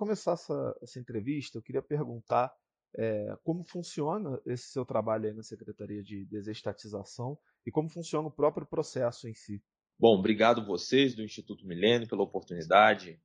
[0.00, 2.50] começar essa, essa, entrevista, eu queria perguntar
[2.96, 8.30] é, como funciona esse seu trabalho aí na Secretaria de Desestatização e como funciona o
[8.30, 9.62] próprio processo em si.
[9.98, 13.20] Bom, obrigado vocês do Instituto Milênio pela oportunidade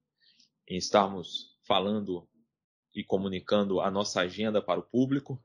[0.67, 2.27] em estarmos falando
[2.93, 5.41] e comunicando a nossa agenda para o público,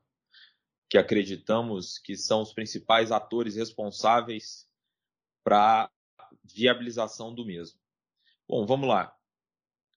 [0.89, 4.67] que acreditamos que são os principais atores responsáveis
[5.45, 5.89] para
[6.19, 7.79] a viabilização do mesmo.
[8.45, 9.15] Bom, vamos lá.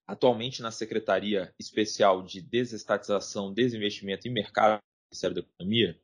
[0.07, 5.99] Atualmente na Secretaria Especial de Desestatização, Desinvestimento e Mercado do Ministério da Economia,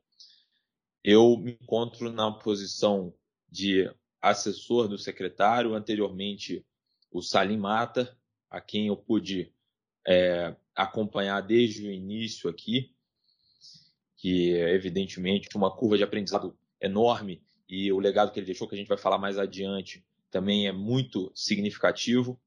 [1.05, 3.13] eu me encontro na posição
[3.49, 3.91] de
[4.21, 6.65] assessor do secretário, anteriormente
[7.11, 8.17] o Salim Mata,
[8.49, 9.53] a quem eu pude
[10.07, 12.95] é, acompanhar desde o início aqui,
[14.17, 18.75] que é evidentemente uma curva de aprendizado enorme e o legado que ele deixou, que
[18.75, 22.41] a gente vai falar mais adiante, também é muito significativo.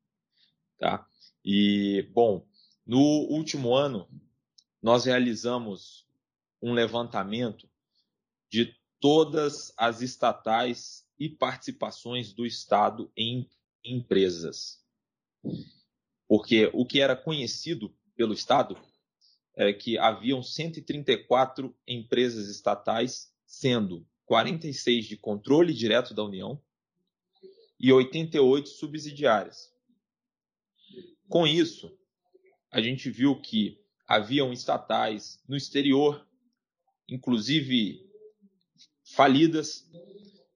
[0.77, 1.07] Tá?
[1.43, 2.45] E, bom,
[2.85, 4.07] no último ano,
[4.81, 6.07] nós realizamos
[6.61, 7.67] um levantamento
[8.49, 13.49] de todas as estatais e participações do Estado em
[13.83, 14.81] empresas.
[16.27, 18.77] Porque o que era conhecido pelo Estado
[19.55, 26.61] é que haviam 134 empresas estatais, sendo 46 de controle direto da União
[27.79, 29.72] e 88 subsidiárias.
[31.29, 31.97] Com isso,
[32.71, 36.27] a gente viu que haviam estatais no exterior,
[37.07, 38.09] inclusive
[39.03, 39.89] falidas,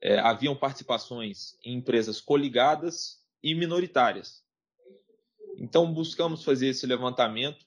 [0.02, 4.44] é, haviam participações em empresas coligadas e minoritárias.
[5.58, 7.66] Então, buscamos fazer esse levantamento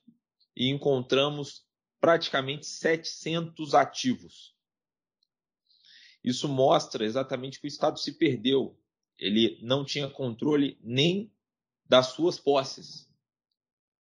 [0.57, 1.65] e encontramos
[2.01, 4.55] praticamente 700 ativos.
[6.23, 8.79] Isso mostra exatamente que o Estado se perdeu.
[9.19, 11.33] Ele não tinha controle nem
[11.91, 13.11] das suas posses,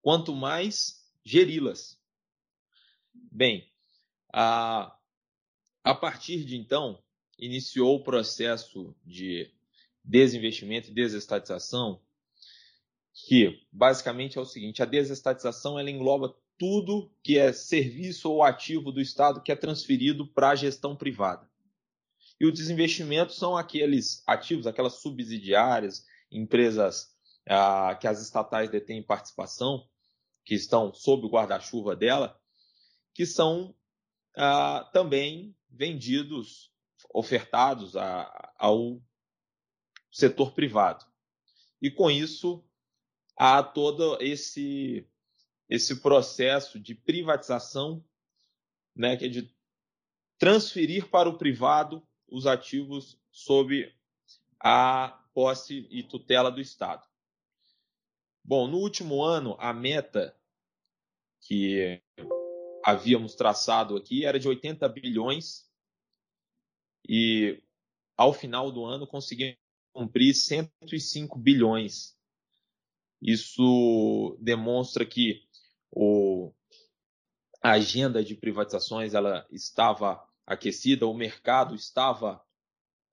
[0.00, 2.00] quanto mais geri-las.
[3.12, 3.68] Bem,
[4.32, 4.96] a,
[5.82, 7.02] a partir de então,
[7.36, 9.50] iniciou o processo de
[10.04, 12.00] desinvestimento e desestatização,
[13.26, 18.92] que basicamente é o seguinte: a desestatização ela engloba tudo que é serviço ou ativo
[18.92, 21.50] do Estado que é transferido para a gestão privada.
[22.38, 27.12] E o desinvestimento são aqueles ativos, aquelas subsidiárias, empresas
[28.00, 29.88] que as estatais detêm participação,
[30.44, 32.40] que estão sob o guarda-chuva dela,
[33.14, 33.74] que são
[34.92, 36.72] também vendidos,
[37.12, 39.02] ofertados a, ao
[40.10, 41.04] setor privado.
[41.80, 42.64] E com isso
[43.36, 45.08] há todo esse
[45.68, 48.04] esse processo de privatização,
[48.94, 49.50] né, que é de
[50.38, 53.90] transferir para o privado os ativos sob
[54.60, 57.08] a posse e tutela do Estado.
[58.44, 60.36] Bom, no último ano, a meta
[61.40, 62.02] que
[62.84, 65.70] havíamos traçado aqui era de 80 bilhões
[67.08, 67.62] e
[68.16, 69.56] ao final do ano conseguimos
[69.92, 72.16] cumprir 105 bilhões.
[73.20, 75.46] Isso demonstra que
[75.90, 76.52] o,
[77.62, 82.44] a agenda de privatizações ela estava aquecida, o mercado estava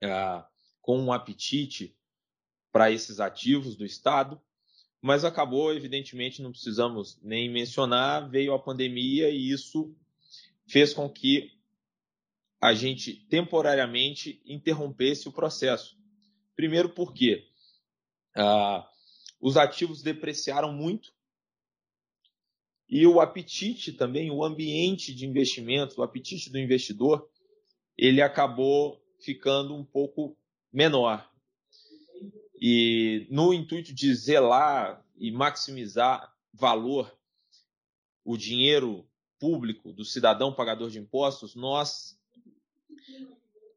[0.04, 0.50] ah,
[0.82, 1.96] com um apetite
[2.72, 4.42] para esses ativos do Estado,
[5.02, 9.96] mas acabou, evidentemente, não precisamos nem mencionar, veio a pandemia e isso
[10.68, 11.52] fez com que
[12.62, 15.98] a gente temporariamente interrompesse o processo.
[16.56, 17.48] Primeiro porque
[18.36, 18.88] ah,
[19.40, 21.14] os ativos depreciaram muito
[22.90, 27.30] e o apetite também, o ambiente de investimentos, o apetite do investidor,
[27.96, 30.36] ele acabou ficando um pouco
[30.74, 31.30] menor.
[32.62, 37.16] E no intuito de zelar e maximizar valor,
[38.24, 39.08] o dinheiro
[39.40, 42.20] público do cidadão pagador de impostos, nós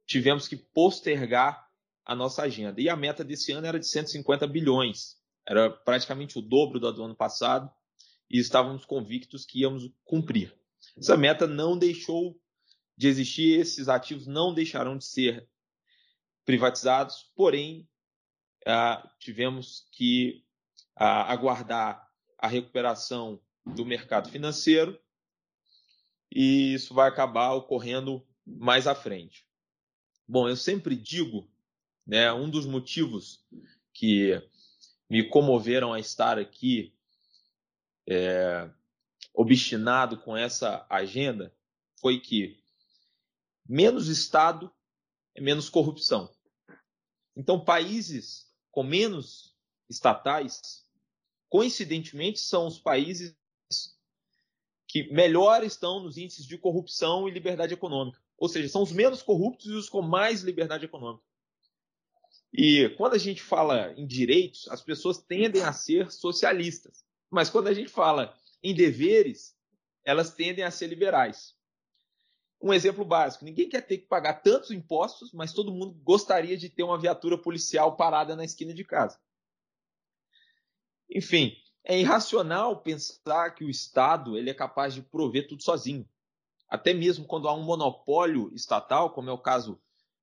[0.07, 1.71] tivemos que postergar
[2.05, 2.81] a nossa agenda.
[2.81, 5.17] E a meta desse ano era de 150 bilhões.
[5.47, 7.71] Era praticamente o dobro do ano passado
[8.31, 10.55] e estávamos convictos que íamos cumprir.
[10.97, 12.39] Essa meta não deixou
[12.97, 15.49] de existir, esses ativos não deixarão de ser
[16.45, 17.89] privatizados, porém,
[18.67, 20.45] ah, tivemos que
[20.97, 24.99] ah, aguardar a recuperação do mercado financeiro
[26.35, 29.47] e isso vai acabar ocorrendo mais à frente.
[30.27, 31.49] Bom, eu sempre digo,
[32.07, 33.45] né, um dos motivos
[33.93, 34.43] que
[35.09, 36.95] me comoveram a estar aqui
[38.09, 38.71] é,
[39.35, 41.55] obstinado com essa agenda
[42.01, 42.61] foi que
[43.69, 44.73] menos Estado
[45.35, 46.35] é menos corrupção.
[47.37, 49.55] Então, países com menos
[49.89, 50.85] estatais,
[51.49, 53.37] coincidentemente, são os países
[54.89, 58.21] que melhor estão nos índices de corrupção e liberdade econômica.
[58.37, 61.25] Ou seja, são os menos corruptos e os com mais liberdade econômica.
[62.53, 67.05] E quando a gente fala em direitos, as pessoas tendem a ser socialistas.
[67.31, 69.57] Mas quando a gente fala em deveres,
[70.05, 71.55] elas tendem a ser liberais.
[72.63, 76.69] Um exemplo básico: ninguém quer ter que pagar tantos impostos, mas todo mundo gostaria de
[76.69, 79.19] ter uma viatura policial parada na esquina de casa.
[81.11, 86.09] Enfim, é irracional pensar que o Estado ele é capaz de prover tudo sozinho.
[86.69, 89.79] Até mesmo quando há um monopólio estatal, como é o caso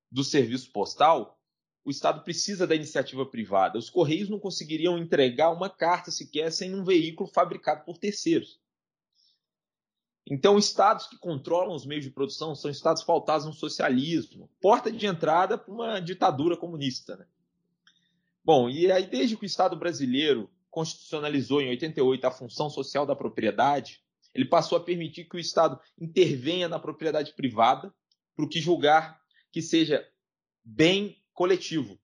[0.10, 1.40] do serviço postal,
[1.84, 3.78] o Estado precisa da iniciativa privada.
[3.78, 8.60] Os Correios não conseguiriam entregar uma carta sequer sem um veículo fabricado por terceiros.
[10.26, 15.06] Então, estados que controlam os meios de produção são estados faltados no socialismo, porta de
[15.06, 17.18] entrada para uma ditadura comunista.
[17.18, 17.26] Né?
[18.44, 23.16] Bom, e aí, desde que o Estado brasileiro constitucionalizou em 88 a função social da
[23.16, 24.02] propriedade,
[24.34, 27.94] ele passou a permitir que o Estado intervenha na propriedade privada
[28.36, 29.20] para o que julgar
[29.52, 30.08] que seja
[30.64, 32.00] bem coletivo,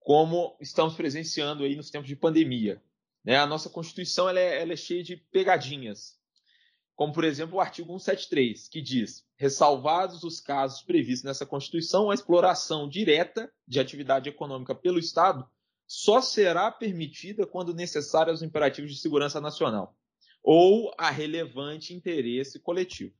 [0.00, 2.82] como estamos presenciando aí nos tempos de pandemia.
[3.24, 3.36] Né?
[3.36, 6.19] A nossa Constituição ela é, ela é cheia de pegadinhas
[7.00, 12.14] como por exemplo o artigo 173, que diz: ressalvados os casos previstos nessa Constituição, a
[12.14, 15.48] exploração direta de atividade econômica pelo Estado
[15.86, 19.96] só será permitida quando necessária aos imperativos de segurança nacional
[20.42, 23.14] ou a relevante interesse coletivo.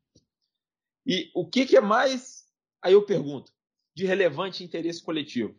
[1.07, 2.45] E o que, que é mais,
[2.83, 3.51] aí eu pergunto,
[3.95, 5.59] de relevante interesse coletivo?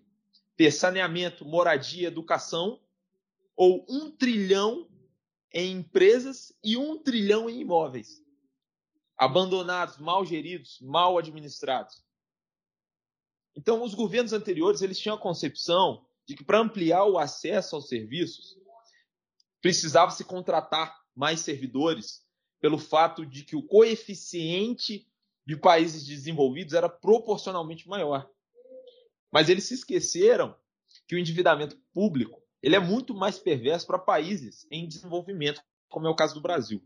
[0.55, 2.79] Ter saneamento, moradia, educação
[3.55, 4.87] ou um trilhão
[5.53, 8.23] em empresas e um trilhão em imóveis.
[9.17, 12.03] Abandonados, mal geridos, mal administrados.
[13.55, 17.87] Então, os governos anteriores eles tinham a concepção de que para ampliar o acesso aos
[17.87, 18.57] serviços
[19.61, 22.25] precisava se contratar mais servidores,
[22.59, 25.07] pelo fato de que o coeficiente
[25.45, 28.29] de países desenvolvidos era proporcionalmente maior.
[29.31, 30.55] Mas eles se esqueceram
[31.07, 36.09] que o endividamento público ele é muito mais perverso para países em desenvolvimento, como é
[36.09, 36.81] o caso do Brasil.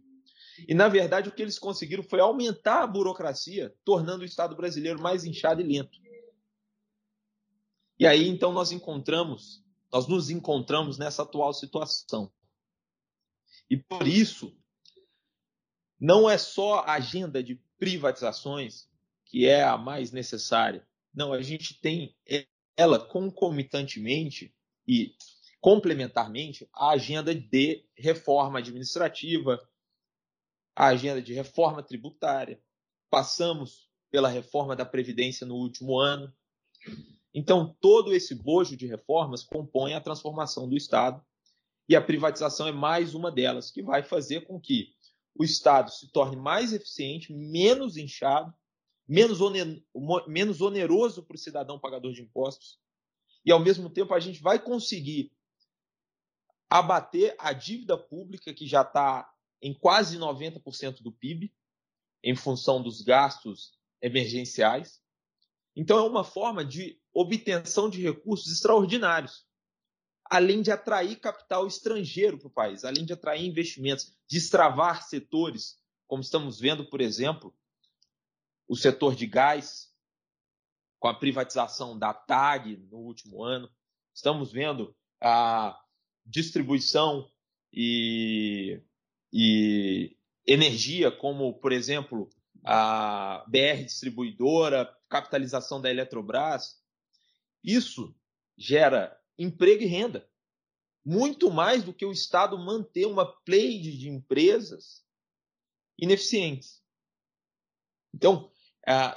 [0.68, 5.02] E, na verdade, o que eles conseguiram foi aumentar a burocracia, tornando o Estado brasileiro
[5.02, 6.00] mais inchado e lento.
[8.00, 12.32] E aí, então, nós encontramos, nós nos encontramos nessa atual situação.
[13.70, 14.56] E por isso,
[16.00, 18.88] não é só a agenda de privatizações
[19.26, 20.88] que é a mais necessária.
[21.14, 22.16] Não, a gente tem
[22.78, 24.54] ela concomitantemente
[24.88, 25.16] e
[25.66, 29.60] complementarmente, a agenda de reforma administrativa,
[30.76, 32.62] a agenda de reforma tributária.
[33.10, 36.32] Passamos pela reforma da Previdência no último ano.
[37.34, 41.20] Então, todo esse bojo de reformas compõe a transformação do Estado
[41.90, 44.94] e a privatização é mais uma delas, que vai fazer com que
[45.34, 48.54] o Estado se torne mais eficiente, menos inchado,
[49.08, 49.40] menos,
[50.28, 52.78] menos oneroso para o cidadão pagador de impostos,
[53.44, 55.34] e ao mesmo tempo a gente vai conseguir
[56.70, 59.30] abater a dívida pública, que já está
[59.62, 61.54] em quase 90% do PIB,
[62.24, 65.02] em função dos gastos emergenciais.
[65.76, 69.46] Então, é uma forma de obtenção de recursos extraordinários,
[70.26, 76.22] além de atrair capital estrangeiro para o país, além de atrair investimentos, destravar setores, como
[76.22, 77.56] estamos vendo, por exemplo,
[78.68, 79.94] o setor de gás,
[81.00, 83.70] com a privatização da TAG no último ano.
[84.14, 85.80] Estamos vendo a
[86.26, 87.30] distribuição
[87.72, 88.82] e,
[89.32, 92.30] e energia, como, por exemplo,
[92.64, 96.82] a BR Distribuidora, capitalização da Eletrobras,
[97.64, 98.16] isso
[98.58, 100.30] gera emprego e renda.
[101.06, 105.06] Muito mais do que o Estado manter uma pleide de empresas
[106.00, 106.84] ineficientes.
[108.14, 108.52] Então,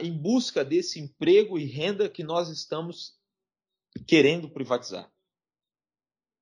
[0.00, 3.18] em busca desse emprego e renda que nós estamos
[4.06, 5.10] querendo privatizar.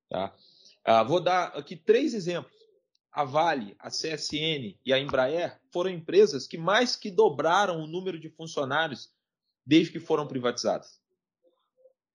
[0.08, 0.36] Tá?
[0.88, 2.54] Ah, vou dar aqui três exemplos.
[3.10, 8.20] A Vale, a CSN e a Embraer foram empresas que mais que dobraram o número
[8.20, 9.12] de funcionários
[9.64, 11.02] desde que foram privatizadas.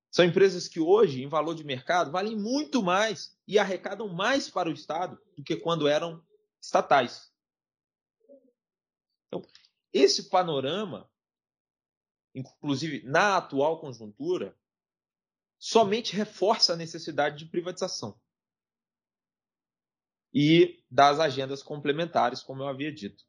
[0.10, 4.70] São empresas que hoje, em valor de mercado, valem muito mais e arrecadam mais para
[4.70, 6.24] o Estado do que quando eram
[6.62, 7.30] estatais.
[9.28, 9.42] Então,
[9.92, 11.12] esse panorama,
[12.34, 14.58] inclusive na atual conjuntura,
[15.60, 18.21] somente reforça a necessidade de privatização
[20.34, 23.24] e das agendas complementares, como eu havia dito.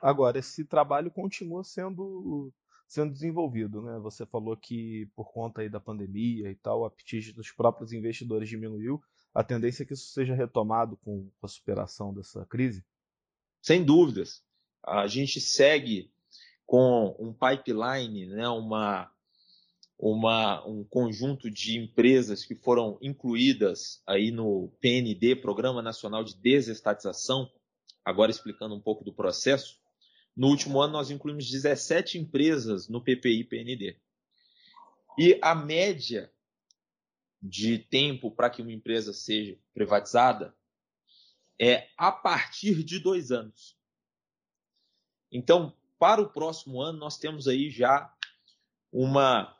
[0.00, 2.52] Agora, esse trabalho continua sendo,
[2.88, 3.80] sendo desenvolvido.
[3.82, 3.98] Né?
[4.00, 8.48] Você falou que, por conta aí da pandemia e tal, o apetite dos próprios investidores
[8.48, 9.00] diminuiu.
[9.32, 12.84] A tendência é que isso seja retomado com a superação dessa crise?
[13.62, 14.42] sem dúvidas.
[14.84, 16.10] A gente segue
[16.66, 19.11] com um pipeline, né, uma,
[20.02, 27.48] uma, um conjunto de empresas que foram incluídas aí no PND, Programa Nacional de Desestatização,
[28.04, 29.80] agora explicando um pouco do processo.
[30.36, 33.96] No último ano, nós incluímos 17 empresas no PPI PND.
[35.16, 36.32] E a média
[37.40, 40.52] de tempo para que uma empresa seja privatizada
[41.60, 43.76] é a partir de dois anos.
[45.30, 48.12] Então, para o próximo ano, nós temos aí já
[48.90, 49.56] uma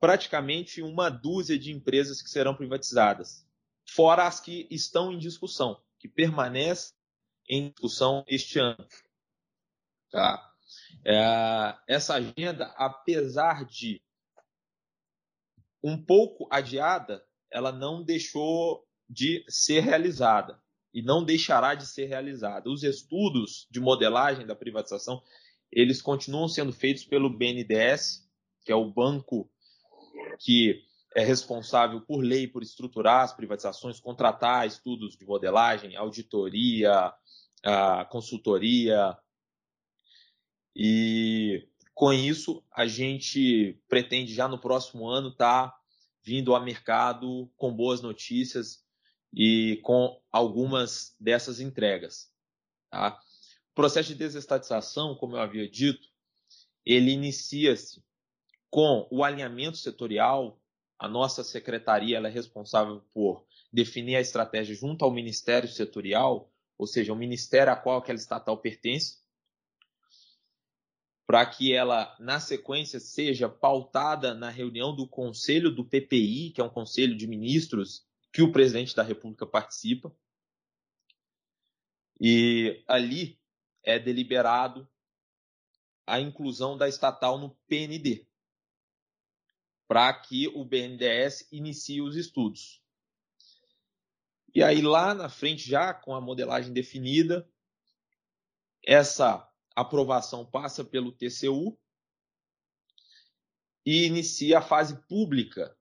[0.00, 3.46] praticamente uma dúzia de empresas que serão privatizadas,
[3.84, 6.94] fora as que estão em discussão, que permanecem
[7.48, 8.86] em discussão este ano.
[10.10, 10.52] Tá?
[11.04, 14.02] É, essa agenda, apesar de
[15.82, 20.60] um pouco adiada, ela não deixou de ser realizada
[20.92, 22.68] e não deixará de ser realizada.
[22.68, 25.22] Os estudos de modelagem da privatização,
[25.70, 28.28] eles continuam sendo feitos pelo BNDES,
[28.62, 29.48] que é o banco
[30.38, 37.12] que é responsável por lei por estruturar as privatizações, contratar estudos de modelagem, auditoria,
[38.10, 39.16] consultoria.
[40.74, 45.80] E com isso, a gente pretende já no próximo ano estar tá
[46.22, 48.84] vindo ao mercado com boas notícias
[49.32, 52.30] e com algumas dessas entregas.
[52.90, 53.18] Tá?
[53.70, 56.06] O processo de desestatização, como eu havia dito,
[56.84, 58.04] ele inicia-se
[58.76, 60.60] com o alinhamento setorial.
[60.98, 67.10] A nossa secretaria é responsável por definir a estratégia junto ao Ministério Setorial, ou seja,
[67.10, 69.22] o ministério a qual aquela estatal pertence,
[71.26, 76.64] para que ela, na sequência, seja pautada na reunião do Conselho do PPI, que é
[76.64, 80.14] um conselho de ministros que o presidente da República participa.
[82.20, 83.40] E ali
[83.82, 84.86] é deliberado
[86.06, 88.26] a inclusão da estatal no PND,
[89.88, 92.82] para que o BNDES inicie os estudos.
[94.54, 97.48] E aí, lá na frente, já com a modelagem definida,
[98.82, 101.78] essa aprovação passa pelo TCU
[103.84, 105.76] e inicia a fase pública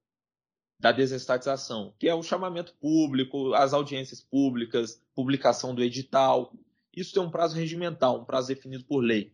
[0.78, 6.54] da desestatização, que é o chamamento público, as audiências públicas, publicação do edital.
[6.96, 9.34] Isso tem um prazo regimental, um prazo definido por lei.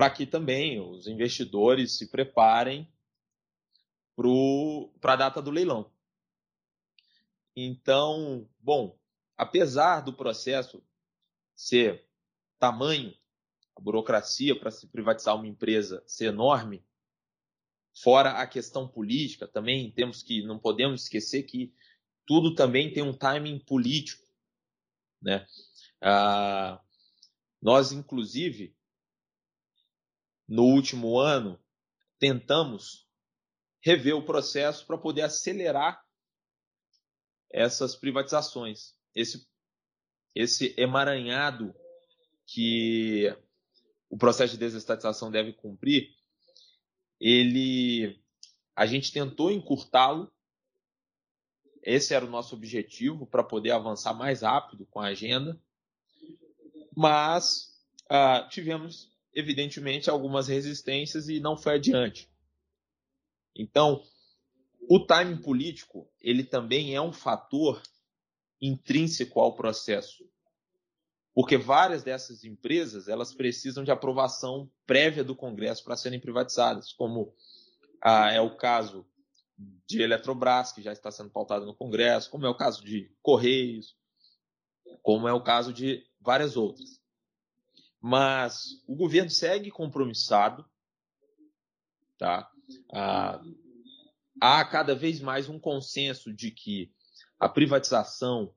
[0.00, 2.90] Para que também os investidores se preparem
[4.98, 5.92] para a data do leilão.
[7.54, 8.98] Então, bom,
[9.36, 10.82] apesar do processo
[11.54, 12.08] ser
[12.58, 13.14] tamanho,
[13.76, 16.82] a burocracia para se privatizar uma empresa ser enorme,
[18.02, 21.74] fora a questão política, também temos que não podemos esquecer que
[22.24, 24.26] tudo também tem um timing político,
[25.20, 25.46] né?
[26.00, 26.82] Ah,
[27.60, 28.74] nós, inclusive,
[30.50, 31.62] no último ano,
[32.18, 33.08] tentamos
[33.80, 36.04] rever o processo para poder acelerar
[37.48, 38.96] essas privatizações.
[39.14, 39.48] Esse,
[40.34, 41.72] esse emaranhado
[42.44, 43.32] que
[44.08, 46.16] o processo de desestatização deve cumprir,
[47.20, 48.20] ele
[48.74, 50.32] a gente tentou encurtá-lo.
[51.80, 55.62] Esse era o nosso objetivo para poder avançar mais rápido com a agenda,
[56.96, 62.30] mas ah, tivemos evidentemente algumas resistências e não foi adiante.
[63.54, 64.02] Então,
[64.88, 67.82] o time político ele também é um fator
[68.60, 70.28] intrínseco ao processo.
[71.32, 77.34] Porque várias dessas empresas elas precisam de aprovação prévia do Congresso para serem privatizadas, como
[78.02, 79.06] ah, é o caso
[79.86, 83.96] de Eletrobras, que já está sendo pautada no Congresso, como é o caso de Correios,
[85.02, 86.99] como é o caso de várias outras.
[88.00, 90.64] Mas o governo segue compromissado,
[92.18, 92.50] tá?
[92.92, 93.42] Ah,
[94.40, 96.92] há cada vez mais um consenso de que
[97.38, 98.54] a privatização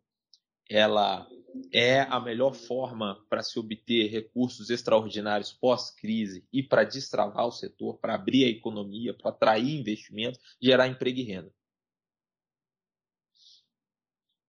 [0.70, 1.28] ela
[1.72, 7.98] é a melhor forma para se obter recursos extraordinários pós-crise e para destravar o setor,
[8.00, 11.54] para abrir a economia, para atrair investimento, gerar emprego e renda.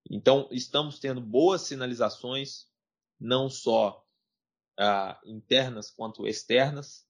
[0.08, 2.68] Então, estamos tendo boas sinalizações,
[3.18, 4.03] não só
[4.78, 7.06] ah, internas quanto externas,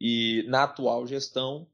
[0.00, 1.70] e na atual gestão,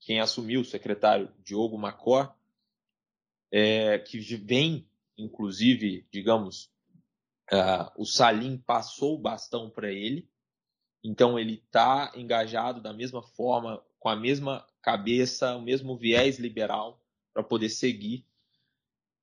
[0.00, 2.32] quem assumiu, o secretário Diogo Macor,
[3.50, 6.70] é, que vem inclusive, digamos,
[7.52, 10.28] uh, o Salim passou o bastão para ele,
[11.02, 17.00] então ele está engajado da mesma forma, com a mesma cabeça, o mesmo viés liberal
[17.32, 18.26] para poder seguir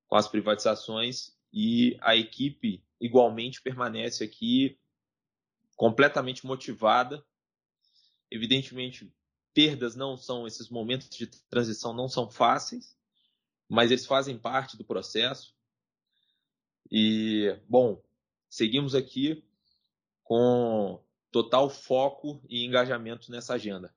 [0.08, 4.80] com as privatizações e a equipe igualmente permanece aqui
[5.76, 7.24] completamente motivada.
[8.32, 9.14] Evidentemente,
[9.54, 12.98] perdas não são, esses momentos de transição não são fáceis,
[13.70, 15.56] mas eles fazem parte do processo.
[16.92, 18.04] E, bom,
[18.50, 19.44] seguimos aqui
[20.24, 23.94] com total foco e engajamento nessa agenda.